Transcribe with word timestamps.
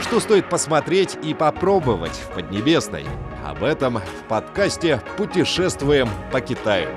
Что 0.00 0.18
стоит 0.18 0.48
посмотреть 0.48 1.18
и 1.22 1.34
попробовать 1.34 2.12
в 2.12 2.34
Поднебесной? 2.34 3.04
Об 3.44 3.62
этом 3.62 3.98
в 3.98 4.28
подкасте 4.28 5.02
«Путешествуем 5.18 6.08
по 6.32 6.40
Китаю». 6.40 6.88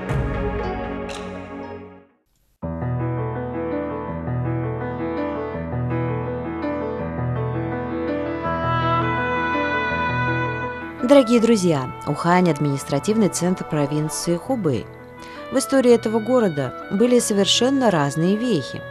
Дорогие 11.04 11.42
друзья, 11.42 11.92
Ухань– 12.08 12.50
административный 12.52 13.28
центр 13.28 13.66
провинции 13.66 14.38
Хубэй. 14.38 14.86
В 15.52 15.58
истории 15.58 15.92
этого 15.92 16.20
города 16.20 16.88
были 16.92 17.20
совершенно 17.20 17.92
разные 17.92 18.38
вехи. 18.38 18.82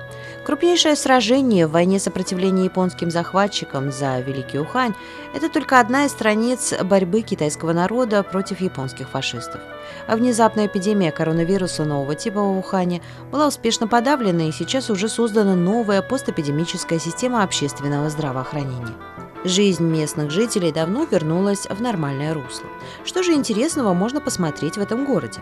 Крупнейшее 0.45 0.96
сражение 0.96 1.68
в 1.68 1.70
войне 1.70 2.00
сопротивления 2.00 2.64
японским 2.64 3.12
захватчикам 3.12 3.92
за 3.92 4.18
Великий 4.18 4.59
Ухань– 4.59 4.95
это 5.34 5.48
только 5.48 5.78
одна 5.78 6.05
из 6.05 6.10
страниц 6.10 6.74
борьбы 6.83 7.23
китайского 7.23 7.73
народа 7.73 8.24
против 8.24 8.60
японских 8.60 9.09
фашистов. 9.09 9.60
А 10.09 10.16
внезапная 10.16 10.66
эпидемия 10.66 11.12
коронавируса 11.12 11.84
нового 11.84 12.16
типа 12.16 12.41
в 12.42 12.59
Ухане 12.59 13.02
была 13.30 13.47
успешно 13.47 13.86
подавлена, 13.86 14.48
и 14.48 14.52
сейчас 14.52 14.91
уже 14.91 15.09
создана 15.09 15.55
новая 15.55 16.02
постэпидемическая 16.02 16.98
система 16.98 17.45
общественного 17.45 18.11
здравоохранения. 18.11 18.97
Жизнь 19.45 19.84
местных 19.84 20.30
жителей 20.30 20.70
давно 20.70 21.05
вернулась 21.05 21.66
в 21.66 21.83
нормальное 21.83 22.33
русло. 22.33 22.66
Что 23.05 23.24
же 23.24 23.33
интересного 23.33 23.92
можно 23.92 24.20
посмотреть 24.20 24.77
в 24.77 24.80
этом 24.80 25.05
городе? 25.05 25.41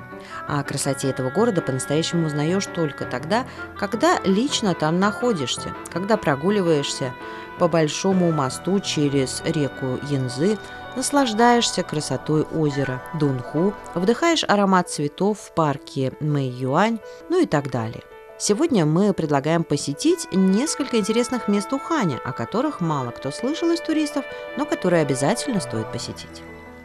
О 0.48 0.62
красоте 0.62 1.10
этого 1.10 1.28
города 1.28 1.60
по-настоящему 1.60 2.26
узнаешь 2.26 2.64
только 2.64 3.04
тогда, 3.04 3.44
когда 3.78 4.18
лично 4.24 4.74
там 4.74 4.98
находишься, 4.98 5.74
когда 5.92 6.16
прогуливаешься 6.16 7.12
по 7.58 7.68
большому 7.68 8.32
мосту 8.32 8.80
через 8.80 9.42
реку 9.44 9.98
Янзы, 10.08 10.56
наслаждаешься 10.96 11.82
красотой 11.82 12.44
озера 12.44 13.02
Дунху, 13.18 13.74
вдыхаешь 13.94 14.44
аромат 14.48 14.88
цветов 14.88 15.38
в 15.40 15.52
парке 15.54 16.14
Мэй-Юань, 16.20 17.00
ну 17.28 17.42
и 17.42 17.46
так 17.46 17.70
далее. 17.70 18.02
Сегодня 18.42 18.86
мы 18.86 19.12
предлагаем 19.12 19.64
посетить 19.64 20.26
несколько 20.32 20.96
интересных 20.96 21.46
мест 21.46 21.70
Уханя, 21.74 22.18
о 22.24 22.32
которых 22.32 22.80
мало 22.80 23.10
кто 23.10 23.30
слышал 23.30 23.70
из 23.70 23.80
туристов, 23.80 24.24
но 24.56 24.64
которые 24.64 25.02
обязательно 25.02 25.60
стоит 25.60 25.92
посетить. 25.92 26.42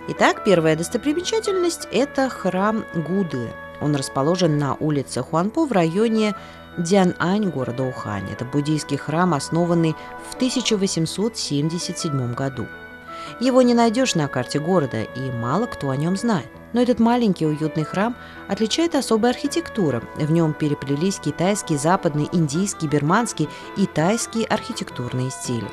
Итак, 0.10 0.44
первая 0.44 0.76
достопримечательность– 0.76 1.88
это 1.94 2.28
храм 2.28 2.84
Гуды. 2.94 3.54
Он 3.80 3.96
расположен 3.96 4.58
на 4.58 4.76
улице 4.76 5.22
Хуанпо 5.22 5.66
в 5.66 5.72
районе 5.72 6.36
Дянань 6.78 7.50
города 7.50 7.84
Ухань. 7.84 8.30
Это 8.30 8.44
буддийский 8.44 8.98
храм, 8.98 9.34
основанный 9.34 9.96
в 10.30 10.36
1877 10.36 12.34
году. 12.34 12.68
Его 13.40 13.62
не 13.62 13.74
найдешь 13.74 14.16
на 14.16 14.28
карте 14.28 14.60
города, 14.60 15.04
и 15.04 15.32
мало 15.32 15.68
кто 15.68 15.90
о 15.90 15.96
нем 15.96 16.18
знает. 16.18 16.50
Но 16.76 16.82
этот 16.82 17.00
маленький 17.00 17.48
уютный 17.48 17.86
храм 17.86 18.18
отличает 18.50 18.96
особая 18.96 19.32
архитектура. 19.32 20.04
В 20.18 20.30
нем 20.30 20.54
переплелись 20.54 21.20
китайский, 21.20 21.78
западный, 21.78 22.28
индийский, 22.34 22.90
бирманский 22.90 23.48
и 23.78 23.86
тайский 23.86 24.44
архитектурные 24.44 25.32
стили. 25.32 25.70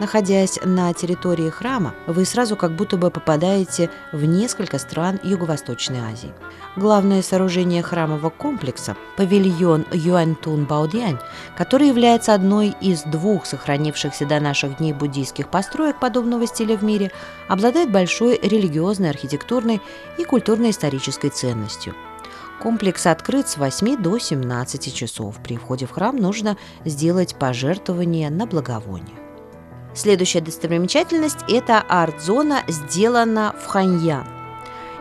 Находясь 0.00 0.58
на 0.64 0.92
территории 0.92 1.50
храма, 1.50 1.94
вы 2.08 2.24
сразу 2.24 2.56
как 2.56 2.72
будто 2.72 2.96
бы 2.96 3.12
попадаете 3.12 3.90
в 4.12 4.24
несколько 4.24 4.80
стран 4.80 5.20
Юго-Восточной 5.22 6.00
Азии. 6.00 6.32
Главное 6.74 7.22
сооружение 7.22 7.80
храмового 7.80 8.30
комплекса– 8.30 8.96
павильон 9.16 9.86
Юаньтун 9.92 10.64
Баодянь, 10.64 11.18
который 11.56 11.86
является 11.86 12.34
одной 12.34 12.74
из 12.80 13.02
двух 13.04 13.46
сохранившихся 13.46 14.26
до 14.26 14.40
наших 14.40 14.78
дней 14.78 14.92
буддийских 14.92 15.48
построек 15.48 16.00
подобного 16.00 16.48
стиля 16.48 16.76
в 16.76 16.82
мире, 16.82 17.12
обладает 17.46 17.92
большой 17.92 18.40
религиозной, 18.42 19.10
архитектурной 19.10 19.80
и 20.18 20.24
культурно-исторической 20.24 21.28
ценностью. 21.28 21.94
Комплекс 22.60 23.06
открыт 23.06 23.48
с 23.48 23.56
8 23.56 24.02
до 24.02 24.18
17 24.18 24.92
часов. 24.92 25.36
При 25.44 25.56
входе 25.56 25.86
в 25.86 25.92
храм 25.92 26.16
нужно 26.16 26.56
сделать 26.84 27.36
пожертвование 27.36 28.28
на 28.30 28.46
благовоние. 28.46 29.23
Следующая 29.94 30.40
достопримечательность– 30.40 31.38
это 31.48 31.80
арт-зона 31.88 32.64
«Сделана 32.66 33.54
в 33.62 33.66
Ханьян» 33.66 34.26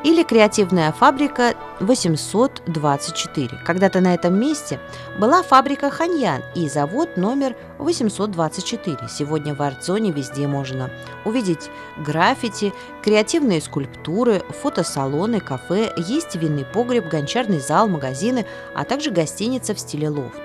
или 0.03 0.21
креативная 0.23 0.91
фабрика 0.91 1.55
824. 1.79 3.61
Когда-то 3.65 4.01
на 4.01 4.13
этом 4.13 4.39
месте 4.39 4.79
была 5.17 5.41
фабрика 5.41 5.89
Ханьян 5.89 6.43
и 6.55 6.67
завод 6.67 7.17
номер 7.17 7.55
824. 7.79 9.07
Сегодня 9.09 9.55
в 9.55 9.61
арт-зоне 9.61 10.11
везде 10.11 10.45
можно 10.45 10.91
увидеть 11.25 11.69
граффити, 11.97 12.73
креативные 13.01 13.61
скульптуры, 13.61 14.43
фотосалоны, 14.61 15.39
кафе, 15.39 15.91
есть 15.97 16.35
винный 16.35 16.65
погреб, 16.65 17.07
гончарный 17.07 17.59
зал, 17.59 17.87
магазины, 17.87 18.45
а 18.75 18.83
также 18.83 19.09
гостиница 19.09 19.73
в 19.73 19.79
стиле 19.79 20.09
лофт. 20.09 20.39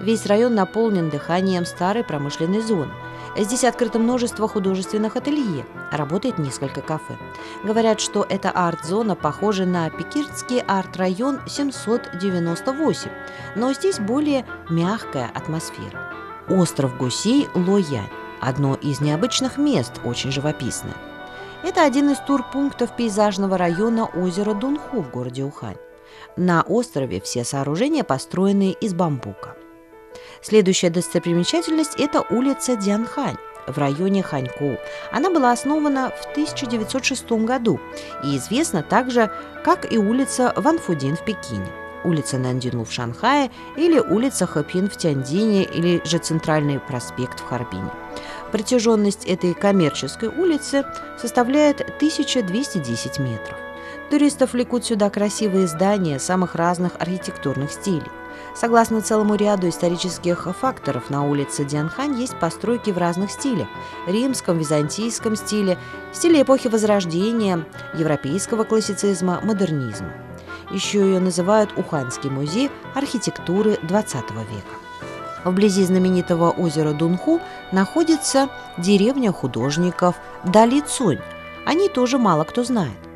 Весь 0.00 0.26
район 0.26 0.54
наполнен 0.54 1.10
дыханием 1.10 1.64
старой 1.64 2.04
промышленной 2.04 2.60
зоны– 2.60 2.92
Здесь 3.36 3.64
открыто 3.64 3.98
множество 3.98 4.48
художественных 4.48 5.16
ателье, 5.16 5.66
работает 5.90 6.38
несколько 6.38 6.80
кафе. 6.80 7.16
Говорят, 7.64 8.00
что 8.00 8.26
эта 8.28 8.50
арт-зона 8.50 9.14
похожа 9.14 9.64
на 9.64 9.88
Пекирский 9.90 10.60
арт-район 10.60 11.40
798, 11.46 13.10
но 13.56 13.72
здесь 13.72 13.98
более 13.98 14.44
мягкая 14.70 15.30
атмосфера. 15.34 16.12
Остров 16.48 16.96
гусей 16.96 17.48
Лоянь– 17.54 18.08
одно 18.40 18.74
из 18.74 19.00
необычных 19.00 19.58
мест, 19.58 19.92
очень 20.04 20.32
живописное. 20.32 20.94
Это 21.62 21.84
один 21.84 22.10
из 22.10 22.18
турпунктов 22.18 22.94
пейзажного 22.96 23.58
района 23.58 24.06
озера 24.06 24.54
Дунху 24.54 25.02
в 25.02 25.10
городе 25.10 25.42
Ухань. 25.42 25.76
На 26.36 26.62
острове 26.62 27.20
все 27.20 27.44
сооружения 27.44 28.04
построены 28.04 28.76
из 28.80 28.94
бамбука. 28.94 29.56
Следующая 30.42 30.90
достопримечательность– 30.90 31.94
это 31.98 32.22
улица 32.30 32.76
Дианхань 32.76 33.36
в 33.66 33.78
районе 33.78 34.22
Ханьку. 34.22 34.78
Она 35.12 35.30
была 35.30 35.52
основана 35.52 36.10
в 36.10 36.30
1906 36.32 37.30
году 37.44 37.80
и 38.24 38.36
известна 38.36 38.82
также, 38.82 39.30
как 39.64 39.92
и 39.92 39.98
улица 39.98 40.52
Ванфудин 40.56 41.16
в 41.16 41.24
Пекине, 41.24 41.70
улица 42.04 42.38
Нандину 42.38 42.84
в 42.84 42.92
Шанхае 42.92 43.50
или 43.76 43.98
улица 43.98 44.46
Хэпин 44.46 44.88
в 44.88 44.96
Тяньдине 44.96 45.64
или 45.64 46.00
же 46.06 46.18
Центральный 46.18 46.80
проспект 46.80 47.40
в 47.40 47.44
Харбине. 47.44 47.90
Протяженность 48.52 49.26
этой 49.26 49.52
коммерческой 49.52 50.30
улицы 50.30 50.84
составляет 51.20 51.80
1210 51.80 53.18
метров. 53.18 53.58
Туристов 54.10 54.54
влекут 54.54 54.86
сюда 54.86 55.10
красивые 55.10 55.66
здания 55.66 56.18
самых 56.18 56.54
разных 56.54 56.92
архитектурных 56.98 57.70
стилей. 57.70 58.10
Согласно 58.54 59.02
целому 59.02 59.34
ряду 59.34 59.68
исторических 59.68 60.48
факторов, 60.58 61.10
на 61.10 61.24
улице 61.24 61.64
Дианхань 61.64 62.18
есть 62.18 62.38
постройки 62.38 62.90
в 62.90 62.98
разных 62.98 63.30
стилях– 63.30 63.68
римском, 64.06 64.58
византийском 64.58 65.36
стиле, 65.36 65.78
стиле 66.12 66.42
эпохи 66.42 66.68
Возрождения, 66.68 67.64
европейского 67.94 68.64
классицизма, 68.64 69.40
модернизма. 69.42 70.12
Еще 70.70 71.00
ее 71.00 71.20
называют 71.20 71.70
Уханьский 71.76 72.30
музей 72.30 72.70
архитектуры 72.94 73.78
XX 73.82 74.22
века. 74.38 74.78
Вблизи 75.44 75.84
знаменитого 75.84 76.50
озера 76.50 76.92
Дунху 76.92 77.40
находится 77.72 78.48
деревня 78.76 79.32
художников 79.32 80.16
Дали 80.44 80.80
Цунь. 80.80 81.20
Они 81.64 81.88
тоже 81.88 82.18
мало 82.18 82.44
кто 82.44 82.64
знает. 82.64 83.07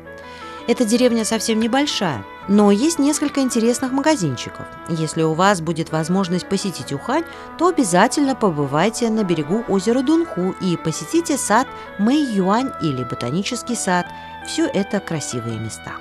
Эта 0.65 0.85
деревня 0.85 1.25
совсем 1.25 1.59
небольшая, 1.59 2.23
но 2.47 2.71
есть 2.71 2.97
несколько 2.97 3.41
интересных 3.41 3.91
магазинчиков. 3.91 4.65
Если 4.87 5.21
у 5.21 5.33
вас 5.33 5.59
будет 5.59 5.91
возможность 5.91 6.47
посетить 6.47 6.93
Ухань, 6.93 7.25
то 7.57 7.67
обязательно 7.67 8.33
побывайте 8.33 9.09
на 9.09 9.25
берегу 9.25 9.65
озера 9.67 10.01
Дунху 10.01 10.55
и 10.61 10.77
посетите 10.77 11.37
сад 11.37 11.67
Мэй-Юань 11.99 12.71
или 12.81 13.03
ботанический 13.03 13.75
сад. 13.75 14.05
Все 14.47 14.65
это 14.65 15.01
красивые 15.01 15.59
места. 15.59 15.93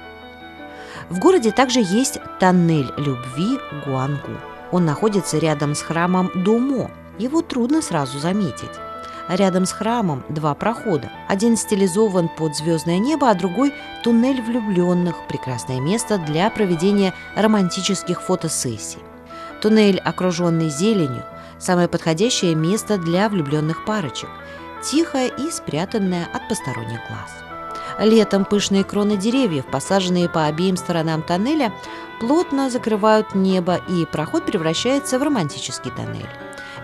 В 1.10 1.18
городе 1.18 1.50
также 1.50 1.80
есть 1.80 2.18
тоннель 2.38 2.92
любви 2.96 3.58
Гуангу. 3.84 4.38
Он 4.70 4.84
находится 4.84 5.38
рядом 5.38 5.74
с 5.74 5.82
храмом 5.82 6.30
Думо. 6.36 6.88
Его 7.18 7.42
трудно 7.42 7.82
сразу 7.82 8.20
заметить. 8.20 8.70
Рядом 9.32 9.64
с 9.64 9.72
храмом 9.72 10.24
два 10.28 10.54
прохода. 10.54 11.10
Один 11.26 11.56
стилизован 11.56 12.28
под 12.28 12.54
звездное 12.54 12.98
небо, 12.98 13.30
а 13.30 13.34
другой– 13.34 13.72
туннель 14.04 14.42
влюбленных, 14.42 15.26
прекрасное 15.26 15.80
место 15.80 16.18
для 16.18 16.50
проведения 16.50 17.14
романтических 17.34 18.20
фотосессий. 18.20 18.98
Туннель, 19.62 19.98
окруженный 20.00 20.68
зеленью, 20.68 21.24
самое 21.58 21.88
подходящее 21.88 22.54
место 22.54 22.98
для 22.98 23.30
влюбленных 23.30 23.86
парочек, 23.86 24.28
тихое 24.84 25.28
и 25.28 25.50
спрятанное 25.50 26.28
от 26.34 26.46
посторонних 26.50 27.00
глаз. 27.08 27.30
Летом 28.00 28.44
пышные 28.44 28.84
кроны 28.84 29.16
деревьев, 29.16 29.64
посаженные 29.64 30.28
по 30.28 30.44
обеим 30.44 30.76
сторонам 30.76 31.22
тоннеля, 31.22 31.72
плотно 32.20 32.68
закрывают 32.68 33.34
небо, 33.34 33.80
и 33.88 34.04
проход 34.04 34.44
превращается 34.44 35.18
в 35.18 35.22
романтический 35.22 35.90
тоннель. 35.90 36.28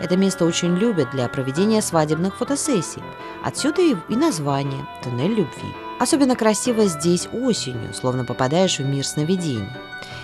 Это 0.01 0.17
место 0.17 0.45
очень 0.45 0.77
любят 0.77 1.11
для 1.11 1.29
проведения 1.29 1.83
свадебных 1.83 2.37
фотосессий. 2.37 3.03
Отсюда 3.45 3.83
и 3.83 4.17
название 4.17 4.87
«Туннель 5.03 5.35
любви». 5.35 5.75
Особенно 5.99 6.37
красиво 6.37 6.87
здесь 6.87 7.29
осенью, 7.33 7.93
словно 7.93 8.25
попадаешь 8.25 8.79
в 8.79 8.85
мир 8.85 9.05
сновидений. 9.05 9.73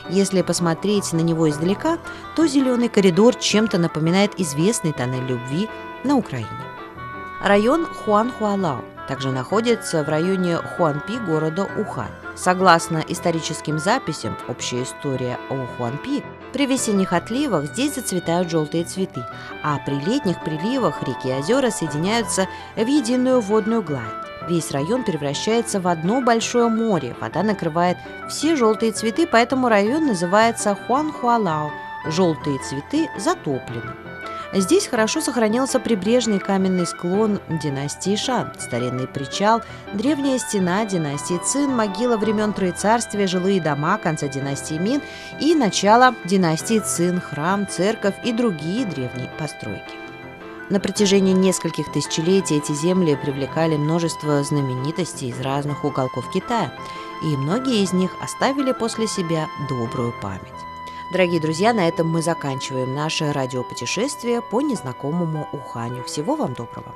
Если 0.08 0.42
посмотреть 0.42 1.12
на 1.12 1.20
него 1.20 1.48
издалека, 1.50 1.98
то 2.36 2.46
зеленый 2.46 2.88
коридор 2.88 3.34
чем-то 3.34 3.78
напоминает 3.78 4.38
известный 4.38 4.92
тоннель 4.92 5.26
любви 5.26 5.68
на 6.04 6.16
Украине. 6.16 6.48
Район 7.42 7.86
Хуанхуалао 7.86 8.93
также 9.08 9.30
находится 9.30 10.02
в 10.02 10.08
районе 10.08 10.56
Хуанпи 10.56 11.18
города 11.18 11.68
Ухань. 11.76 12.10
Согласно 12.36 13.04
историческим 13.06 13.78
записям, 13.78 14.36
общая 14.48 14.82
история 14.82 15.38
о 15.50 15.66
Хуанпи, 15.76 16.24
при 16.52 16.66
весенних 16.66 17.12
отливах 17.12 17.66
здесь 17.66 17.94
зацветают 17.94 18.50
желтые 18.50 18.84
цветы, 18.84 19.24
а 19.62 19.78
при 19.78 19.94
летних 19.94 20.42
приливах 20.42 21.02
реки 21.02 21.28
и 21.28 21.32
озера 21.32 21.70
соединяются 21.70 22.46
в 22.76 22.86
единую 22.86 23.40
водную 23.40 23.82
гладь. 23.82 24.02
Весь 24.48 24.70
район 24.72 25.04
превращается 25.04 25.80
в 25.80 25.88
одно 25.88 26.20
большое 26.20 26.68
море, 26.68 27.16
вода 27.20 27.42
накрывает 27.42 27.96
все 28.28 28.56
желтые 28.56 28.92
цветы, 28.92 29.26
поэтому 29.26 29.68
район 29.68 30.06
называется 30.06 30.76
Хуанхуалао– 30.86 31.70
желтые 32.06 32.58
цветы 32.58 33.08
затоплены. 33.18 33.92
Здесь 34.54 34.86
хорошо 34.86 35.20
сохранился 35.20 35.80
прибрежный 35.80 36.38
каменный 36.38 36.86
склон 36.86 37.40
династии 37.48 38.14
Шан, 38.14 38.52
старинный 38.56 39.08
причал, 39.08 39.62
древняя 39.92 40.38
стена 40.38 40.84
династии 40.84 41.40
Цин, 41.44 41.74
могила 41.74 42.16
времен 42.16 42.52
Троецарствия, 42.52 43.26
жилые 43.26 43.60
дома 43.60 43.98
конца 43.98 44.28
династии 44.28 44.78
Мин 44.78 45.02
и 45.40 45.56
начало 45.56 46.14
династии 46.24 46.78
Цин, 46.78 47.20
храм, 47.20 47.66
церковь 47.68 48.14
и 48.24 48.32
другие 48.32 48.86
древние 48.86 49.28
постройки. 49.40 49.94
На 50.70 50.78
протяжении 50.78 51.32
нескольких 51.32 51.90
тысячелетий 51.92 52.58
эти 52.58 52.72
земли 52.72 53.18
привлекали 53.20 53.76
множество 53.76 54.44
знаменитостей 54.44 55.30
из 55.30 55.40
разных 55.40 55.84
уголков 55.84 56.30
Китая, 56.30 56.72
и 57.24 57.36
многие 57.36 57.82
из 57.82 57.92
них 57.92 58.12
оставили 58.22 58.70
после 58.70 59.08
себя 59.08 59.48
добрую 59.68 60.14
память. 60.22 60.73
Дорогие 61.14 61.38
друзья, 61.38 61.72
на 61.72 61.86
этом 61.86 62.08
мы 62.08 62.22
заканчиваем 62.22 62.92
наше 62.92 63.30
радиопутешествие 63.30 64.42
по 64.42 64.60
незнакомому 64.60 65.46
Уханю. 65.52 66.02
Всего 66.02 66.34
вам 66.34 66.54
доброго! 66.54 66.92